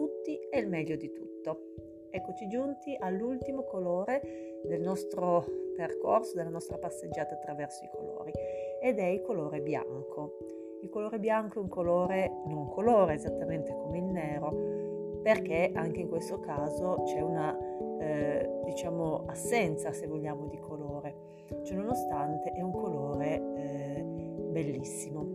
[0.00, 1.74] tutti e il meglio di tutto.
[2.10, 5.44] Eccoci giunti all'ultimo colore del nostro
[5.76, 8.32] percorso, della nostra passeggiata attraverso i colori
[8.80, 10.38] ed è il colore bianco.
[10.80, 16.08] Il colore bianco è un colore non colore esattamente come il nero perché anche in
[16.08, 17.54] questo caso c'è una
[17.98, 21.14] eh, diciamo assenza se vogliamo di colore.
[21.62, 25.26] Ciononostante è un colore eh, bellissimo.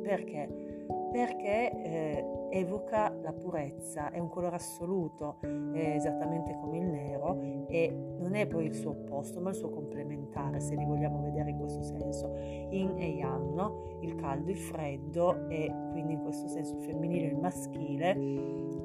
[0.00, 0.75] Perché?
[1.16, 7.90] Perché eh, evoca la purezza, è un colore assoluto, è esattamente come il nero e
[8.18, 11.56] non è poi il suo opposto, ma il suo complementare, se li vogliamo vedere in
[11.56, 12.36] questo senso.
[12.36, 13.98] Yin e yang, no?
[14.02, 18.14] il caldo, il freddo e quindi in questo senso il femminile e il maschile,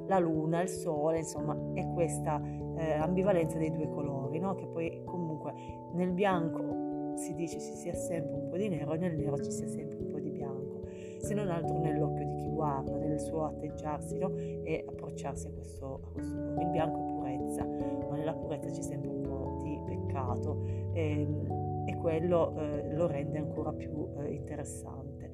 [0.07, 2.41] la luna, il sole, insomma è questa
[2.77, 4.55] eh, ambivalenza dei due colori, no?
[4.55, 5.53] che poi comunque
[5.95, 9.51] nel bianco si dice ci sia sempre un po' di nero e nel nero ci
[9.51, 9.90] sia sempre
[11.21, 14.35] se non altro nell'occhio di chi guarda, nel suo atteggiarsi no?
[14.35, 16.61] e approcciarsi a questo, a questo colore.
[16.63, 20.63] Il bianco è purezza, ma nella purezza c'è sempre un po' di peccato
[20.93, 25.30] e, ehm, e quello eh, lo rende ancora più eh, interessante.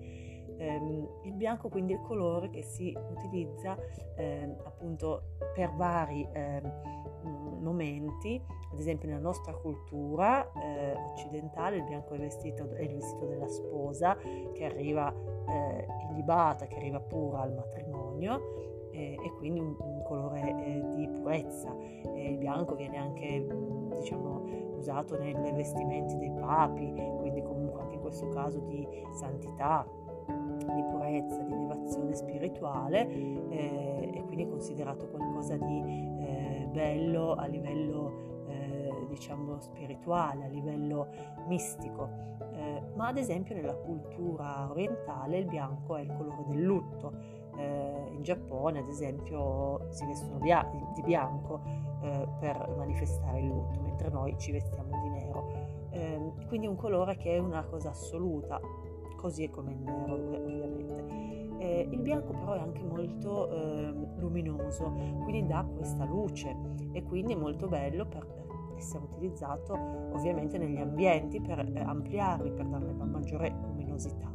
[0.59, 3.77] Um, il bianco quindi è il colore che si utilizza
[4.15, 6.61] eh, appunto per vari eh,
[7.59, 8.41] momenti,
[8.71, 13.47] ad esempio nella nostra cultura eh, occidentale il bianco è, vestito, è, il vestito della
[13.47, 14.17] sposa
[14.53, 15.13] che arriva
[15.47, 21.07] eh, illibata, che arriva pura al matrimonio eh, e quindi un, un colore eh, di
[21.07, 21.75] purezza.
[22.15, 23.45] il bianco viene anche
[23.99, 29.85] diciamo, usato nei vestimenti dei papi, quindi comunque anche in questo caso di santità
[30.65, 33.07] di purezza, di elevazione spirituale
[33.49, 40.47] eh, e quindi è considerato qualcosa di eh, bello a livello eh, diciamo spirituale, a
[40.47, 41.07] livello
[41.47, 42.09] mistico.
[42.53, 47.13] Eh, ma ad esempio nella cultura orientale il bianco è il colore del lutto.
[47.55, 51.61] Eh, in Giappone ad esempio si vestono bia- di bianco
[52.01, 55.51] eh, per manifestare il lutto, mentre noi ci vestiamo di nero.
[55.89, 58.59] Ehm, quindi un colore che è una cosa assoluta,
[59.15, 60.15] così è come il nero
[61.89, 64.93] il bianco però è anche molto eh, luminoso,
[65.23, 66.55] quindi dà questa luce
[66.91, 68.25] e quindi è molto bello per
[68.77, 69.73] essere utilizzato
[70.13, 74.33] ovviamente negli ambienti per eh, ampliarli, per darne una maggiore luminosità.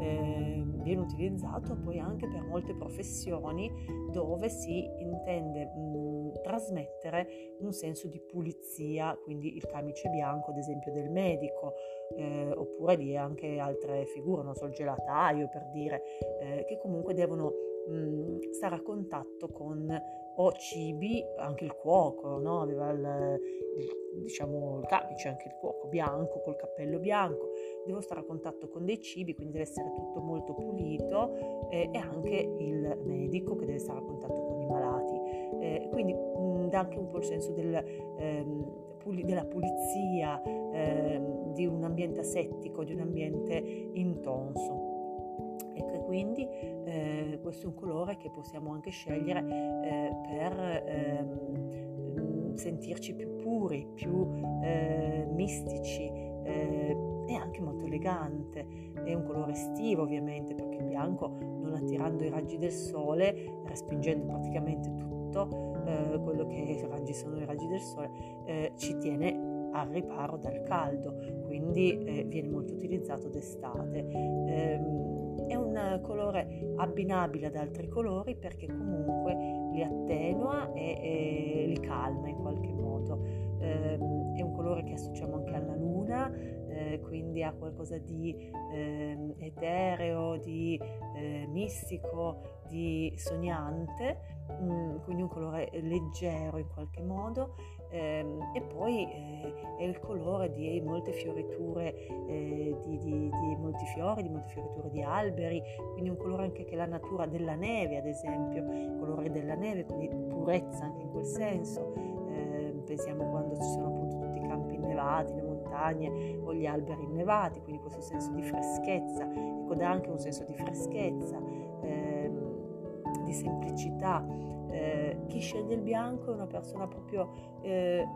[0.00, 3.68] Eh, viene utilizzato poi anche per molte professioni
[4.12, 10.92] dove si intende mh, trasmettere un senso di pulizia, quindi il camice bianco ad esempio
[10.92, 11.74] del medico,
[12.16, 16.02] eh, oppure di anche altre figure, non so, il gelataio per dire,
[16.40, 17.52] eh, che comunque devono
[17.88, 22.60] mh, stare a contatto con o cibi, anche il cuoco, no?
[22.60, 23.40] aveva il,
[23.76, 27.50] il, diciamo, il camice, anche il cuoco bianco, col cappello bianco,
[27.84, 31.98] devo stare a contatto con dei cibi, quindi deve essere tutto molto pulito eh, e
[31.98, 35.20] anche il medico che deve stare a contatto con i malati.
[35.60, 41.54] Eh, quindi mh, dà anche un po' il senso del, ehm, puli- della pulizia, ehm,
[41.54, 43.56] di un ambiente asettico, di un ambiente
[43.94, 45.56] intonso.
[45.72, 49.40] Ecco, quindi eh, questo è un colore che possiamo anche scegliere
[49.82, 54.28] eh, per ehm, sentirci più puri, più
[54.62, 56.96] eh, mistici eh,
[57.26, 58.92] e anche molto elegante.
[59.04, 64.26] È un colore estivo ovviamente perché il bianco non attirando i raggi del sole, respingendo
[64.26, 68.10] praticamente tutto eh, quello che raggi sono i raggi del sole,
[68.46, 73.98] eh, ci tiene al riparo dal caldo, quindi viene molto utilizzato d'estate.
[73.98, 79.36] Ehm, è un colore abbinabile ad altri colori perché comunque
[79.72, 83.22] li attenua e, e li calma in qualche modo.
[83.60, 86.32] Eh, è un colore che associamo anche alla luna,
[86.78, 90.80] eh, quindi ha qualcosa di eh, etereo, di
[91.16, 97.54] eh, mistico, di sognante, mh, mm, quindi un colore leggero in qualche modo
[97.90, 101.94] ehm, e poi eh, è il colore di molte fioriture,
[102.26, 106.64] eh, di, di, di, molti fiori, di molte fioriture di alberi, quindi un colore anche
[106.64, 111.10] che la natura della neve ad esempio, il colore della neve, quindi purezza anche in
[111.10, 111.94] quel senso,
[112.28, 115.32] eh, pensiamo quando ci sono appunto tutti i campi innevati,
[115.78, 120.44] montagne o gli alberi innevati, quindi questo senso di freschezza, ecco dà anche un senso
[120.44, 121.38] di freschezza,
[121.82, 124.26] ehm, di semplicità.
[124.70, 127.30] Eh, chi sceglie il bianco è una persona proprio
[127.62, 128.06] eh,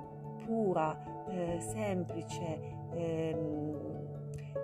[0.44, 2.60] pura, eh, semplice,
[2.94, 4.11] ehm,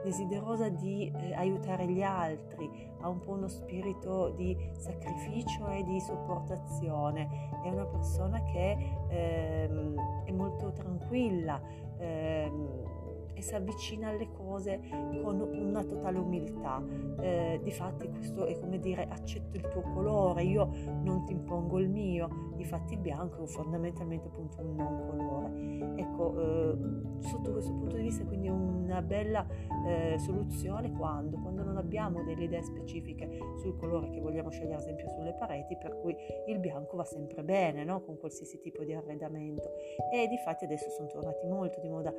[0.02, 2.68] desiderosa di eh, aiutare gli altri,
[3.00, 8.76] ha un po' uno spirito di sacrificio e di sopportazione, è una persona che
[9.08, 11.60] ehm, è molto tranquilla,
[11.98, 12.96] ehm,
[13.38, 14.80] e si avvicina alle cose
[15.22, 16.82] con una totale umiltà.
[17.20, 20.68] Eh, difatti questo è come dire accetto il tuo colore, io
[21.02, 26.00] non ti impongo il mio, difatti bianco è fondamentalmente appunto un non colore.
[26.00, 29.46] Ecco, eh, sotto questo punto di vista quindi una bella
[29.86, 31.38] eh, soluzione quando?
[31.38, 35.76] Quando non abbiamo delle idee specifiche sul colore che vogliamo scegliere, ad esempio sulle pareti,
[35.76, 36.16] per cui
[36.46, 38.02] il bianco va sempre bene no?
[38.02, 39.70] con qualsiasi tipo di arredamento.
[40.12, 42.12] E difatti adesso sono tornati molto di moda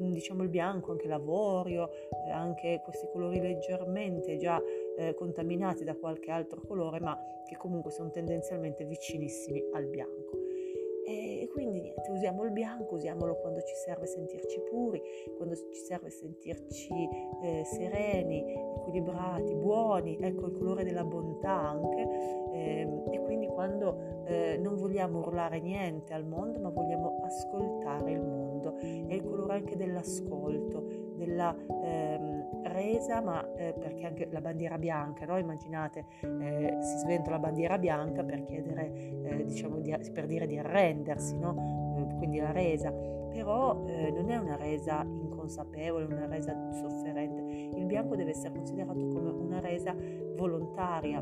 [0.00, 1.90] Mm, diciamo il bianco, anche l'avorio,
[2.26, 4.60] eh, anche questi colori leggermente già
[4.96, 10.37] eh, contaminati da qualche altro colore, ma che comunque sono tendenzialmente vicinissimi al bianco.
[11.58, 15.02] Quindi niente, usiamo il bianco, usiamolo quando ci serve sentirci puri,
[15.36, 17.08] quando ci serve sentirci
[17.42, 18.44] eh, sereni,
[18.76, 22.08] equilibrati, buoni, ecco il colore della bontà anche,
[22.52, 28.20] eh, e quindi quando eh, non vogliamo urlare niente al mondo, ma vogliamo ascoltare il
[28.20, 30.84] mondo, è il colore anche dell'ascolto,
[31.16, 32.27] della ehm,
[32.78, 35.36] resa, ma eh, perché anche la bandiera bianca, no?
[35.36, 40.58] immaginate, eh, si sventa la bandiera bianca per chiedere, eh, diciamo, di, per dire di
[40.58, 41.96] arrendersi, no?
[41.98, 47.40] Eh, quindi la resa, però eh, non è una resa inconsapevole, una resa sofferente,
[47.76, 49.94] il bianco deve essere considerato come una resa
[50.36, 51.20] volontaria,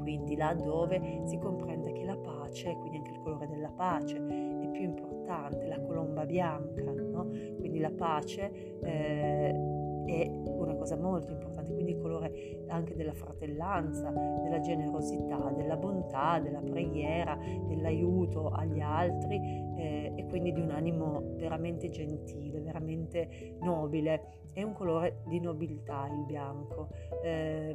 [0.00, 4.68] quindi là dove si comprende che la pace, quindi anche il colore della pace, è
[4.70, 7.28] più importante, la colomba bianca, no?
[7.58, 9.71] quindi la pace eh,
[10.06, 16.38] è una cosa molto importante, quindi il colore anche della fratellanza, della generosità, della bontà,
[16.38, 19.36] della preghiera, dell'aiuto agli altri
[19.76, 24.40] eh, e quindi di un animo veramente gentile, veramente nobile.
[24.52, 26.88] È un colore di nobiltà il bianco.
[27.22, 27.74] Eh,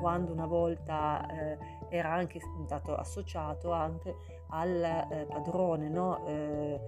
[0.00, 1.56] quando una volta eh,
[1.88, 4.14] era anche stato associato anche
[4.48, 6.26] al eh, padrone, no?
[6.26, 6.80] Eh,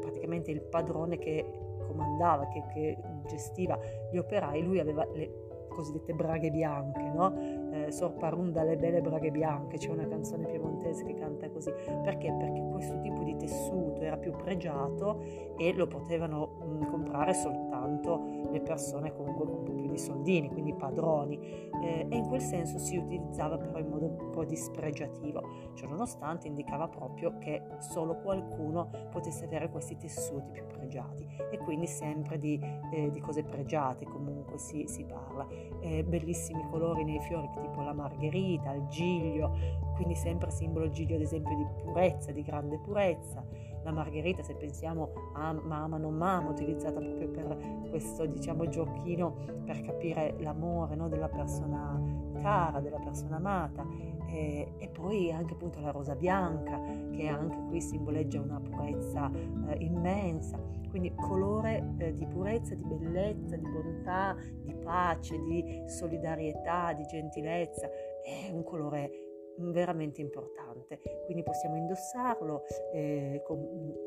[0.00, 1.44] praticamente il padrone che
[1.82, 3.78] comandava, che, che gestiva
[4.10, 7.61] gli operai, lui aveva le cosiddette braghe bianche, no?
[7.72, 11.72] Eh, sorparunda le belle braghe bianche, c'è una canzone piemontese che canta così,
[12.02, 12.30] perché?
[12.38, 15.22] Perché questo tipo di tessuto era più pregiato
[15.56, 20.50] e lo potevano mh, comprare soltanto le persone comunque con un po' più di soldini,
[20.50, 21.38] quindi padroni,
[21.82, 25.42] eh, e in quel senso si utilizzava però in modo un po' dispregiativo,
[25.74, 31.86] cioè nonostante indicava proprio che solo qualcuno potesse avere questi tessuti più pregiati e quindi
[31.86, 32.60] sempre di,
[32.92, 35.46] eh, di cose pregiate comunque si, si parla.
[35.80, 39.56] Eh, bellissimi colori nei fiori tipo la margherita, il giglio,
[39.94, 43.42] quindi sempre simbolo giglio ad esempio di purezza, di grande purezza.
[43.84, 47.56] La margherita, se pensiamo a mamma non mamma, utilizzata proprio per
[47.90, 49.34] questo diciamo giochino
[49.64, 52.00] per capire l'amore no, della persona
[52.40, 53.86] cara, della persona amata.
[54.26, 56.80] E, e, poi anche appunto la rosa bianca,
[57.10, 59.30] che anche qui simboleggia una purezza
[59.68, 60.58] eh, immensa
[60.92, 67.88] quindi colore eh, di purezza, di bellezza, di bontà, di pace, di solidarietà, di gentilezza,
[68.22, 71.00] è un colore veramente importante.
[71.24, 73.58] Quindi possiamo indossarlo eh, con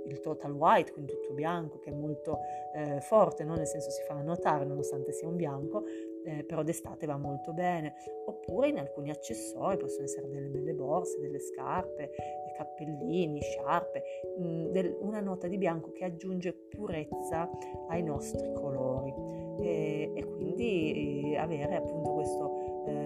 [0.05, 2.39] il total white, quindi tutto bianco, che è molto
[2.73, 3.55] eh, forte, no?
[3.55, 5.83] nel senso si fa notare nonostante sia un bianco,
[6.25, 7.95] eh, però d'estate va molto bene.
[8.25, 12.11] Oppure in alcuni accessori possono essere delle belle borse, delle scarpe,
[12.55, 14.03] cappellini, sciarpe,
[14.37, 17.49] mh, mm, del, una nota di bianco che aggiunge purezza
[17.89, 19.13] ai nostri colori.
[19.61, 22.64] E, quindi eh, avere appunto questo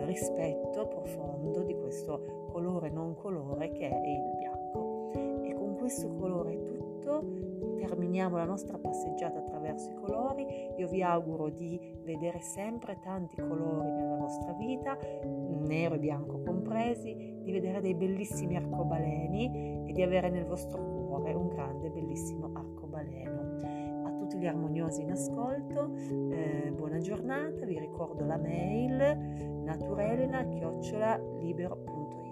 [0.09, 5.11] rispetto profondo di questo colore non colore che è il bianco.
[5.43, 7.23] E con questo colore tutto
[7.77, 10.45] terminiamo la nostra passeggiata attraverso i colori.
[10.77, 17.41] Io vi auguro di vedere sempre tanti colori nella vostra vita, nero e bianco compresi,
[17.43, 23.48] di vedere dei bellissimi arcobaleni e di avere nel vostro cuore un grande bellissimo arcobaleno
[24.39, 25.91] tutti armoniosi in ascolto,
[26.31, 29.17] eh, buona giornata, vi ricordo la mail
[29.65, 32.28] naturelena-libero.it